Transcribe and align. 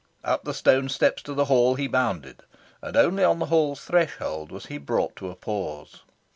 Up 0.23 0.45
the 0.45 0.53
stone 0.55 0.89
steps 0.89 1.21
to 1.21 1.35
the 1.35 1.45
Hall 1.45 1.75
he 1.75 1.85
bounded, 1.85 2.41
and 2.81 2.97
only 2.97 3.23
on 3.23 3.37
the 3.37 3.45
Hall's 3.53 3.81
threshold 3.85 4.51
was 4.51 4.65
he 4.65 4.79
brought 4.79 5.15
to 5.17 5.29
a 5.29 5.35
pause. 5.35 6.01